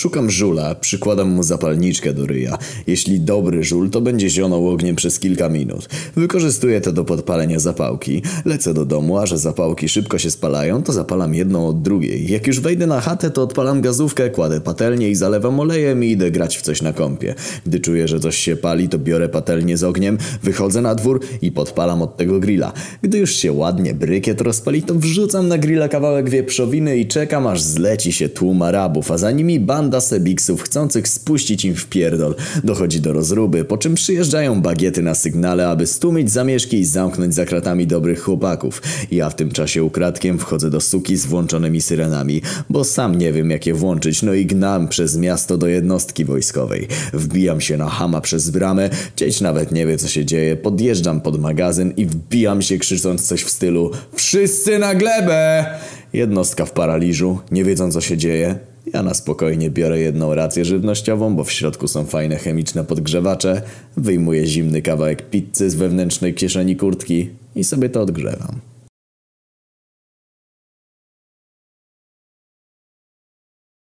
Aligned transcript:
Szukam 0.00 0.30
żula, 0.30 0.74
przykładam 0.74 1.28
mu 1.28 1.42
zapalniczkę 1.42 2.12
do 2.12 2.26
ryja. 2.26 2.58
Jeśli 2.86 3.20
dobry 3.20 3.64
żul, 3.64 3.90
to 3.90 4.00
będzie 4.00 4.30
zionął 4.30 4.68
ogniem 4.68 4.96
przez 4.96 5.18
kilka 5.18 5.48
minut. 5.48 5.88
Wykorzystuję 6.16 6.80
to 6.80 6.92
do 6.92 7.04
podpalenia 7.04 7.58
zapałki. 7.58 8.22
Lecę 8.44 8.74
do 8.74 8.84
domu, 8.84 9.18
a 9.18 9.26
że 9.26 9.38
zapałki 9.38 9.88
szybko 9.88 10.18
się 10.18 10.30
spalają, 10.30 10.82
to 10.82 10.92
zapalam 10.92 11.34
jedną 11.34 11.68
od 11.68 11.82
drugiej. 11.82 12.32
Jak 12.32 12.46
już 12.46 12.60
wejdę 12.60 12.86
na 12.86 13.00
chatę, 13.00 13.30
to 13.30 13.42
odpalam 13.42 13.80
gazówkę, 13.80 14.30
kładę 14.30 14.60
patelnię 14.60 15.10
i 15.10 15.14
zalewam 15.14 15.60
olejem 15.60 16.04
i 16.04 16.10
idę 16.10 16.30
grać 16.30 16.58
w 16.58 16.62
coś 16.62 16.82
na 16.82 16.92
kąpie. 16.92 17.34
Gdy 17.66 17.80
czuję, 17.80 18.08
że 18.08 18.20
coś 18.20 18.36
się 18.36 18.56
pali, 18.56 18.88
to 18.88 18.98
biorę 18.98 19.28
patelnię 19.28 19.76
z 19.76 19.84
ogniem, 19.84 20.18
wychodzę 20.42 20.82
na 20.82 20.94
dwór 20.94 21.20
i 21.42 21.52
podpalam 21.52 22.02
od 22.02 22.16
tego 22.16 22.40
grilla. 22.40 22.72
Gdy 23.02 23.18
już 23.18 23.36
się 23.36 23.52
ładnie 23.52 23.94
brykiet 23.94 24.40
rozpali, 24.40 24.82
to 24.82 24.94
wrzucam 24.94 25.48
na 25.48 25.58
grilla 25.58 25.88
kawałek 25.88 26.30
wieprzowiny 26.30 26.98
i 26.98 27.06
czekam 27.06 27.46
aż 27.46 27.62
zleci 27.62 28.12
się 28.12 28.28
tłum 28.28 28.62
Arabów, 28.62 29.10
a 29.10 29.18
za 29.18 29.30
nimi 29.30 29.60
banda 29.60 29.89
sebiksów 30.00 30.62
chcących 30.62 31.08
spuścić 31.08 31.64
im 31.64 31.74
w 31.74 31.86
pierdol. 31.86 32.34
Dochodzi 32.64 33.00
do 33.00 33.12
rozruby, 33.12 33.64
po 33.64 33.78
czym 33.78 33.94
przyjeżdżają 33.94 34.62
bagiety 34.62 35.02
na 35.02 35.14
sygnale, 35.14 35.68
aby 35.68 35.86
stłumić 35.86 36.30
zamieszki 36.30 36.78
i 36.78 36.84
zamknąć 36.84 37.34
za 37.34 37.44
kratami 37.44 37.86
dobrych 37.86 38.22
chłopaków. 38.22 38.82
Ja 39.10 39.30
w 39.30 39.34
tym 39.34 39.50
czasie 39.50 39.84
ukradkiem 39.84 40.38
wchodzę 40.38 40.70
do 40.70 40.80
suki 40.80 41.16
z 41.16 41.26
włączonymi 41.26 41.80
syrenami, 41.80 42.42
bo 42.70 42.84
sam 42.84 43.18
nie 43.18 43.32
wiem 43.32 43.50
jak 43.50 43.66
je 43.66 43.74
włączyć, 43.74 44.22
no 44.22 44.34
i 44.34 44.46
gnam 44.46 44.88
przez 44.88 45.16
miasto 45.16 45.58
do 45.58 45.66
jednostki 45.66 46.24
wojskowej. 46.24 46.88
Wbijam 47.12 47.60
się 47.60 47.76
na 47.76 47.88
hama 47.88 48.20
przez 48.20 48.50
bramę, 48.50 48.90
dzieć 49.16 49.40
nawet 49.40 49.72
nie 49.72 49.86
wie 49.86 49.98
co 49.98 50.08
się 50.08 50.24
dzieje, 50.24 50.56
podjeżdżam 50.56 51.20
pod 51.20 51.40
magazyn 51.40 51.92
i 51.96 52.06
wbijam 52.06 52.62
się 52.62 52.78
krzycząc 52.78 53.28
coś 53.28 53.42
w 53.42 53.50
stylu 53.50 53.90
Wszyscy 54.14 54.78
na 54.78 54.94
glebę! 54.94 55.66
Jednostka 56.12 56.64
w 56.64 56.72
paraliżu, 56.72 57.38
nie 57.50 57.64
wiedząc 57.64 57.94
co 57.94 58.00
się 58.00 58.16
dzieje. 58.16 58.69
Ja 58.92 59.02
na 59.02 59.14
spokojnie 59.14 59.70
biorę 59.70 60.00
jedną 60.00 60.34
rację 60.34 60.64
żywnościową, 60.64 61.36
bo 61.36 61.44
w 61.44 61.52
środku 61.52 61.88
są 61.88 62.04
fajne 62.04 62.36
chemiczne 62.36 62.84
podgrzewacze, 62.84 63.62
wyjmuję 63.96 64.46
zimny 64.46 64.82
kawałek 64.82 65.30
pizzy 65.30 65.70
z 65.70 65.74
wewnętrznej 65.74 66.34
kieszeni 66.34 66.76
kurtki 66.76 67.30
i 67.56 67.64
sobie 67.64 67.88
to 67.88 68.00
odgrzewam. 68.02 68.69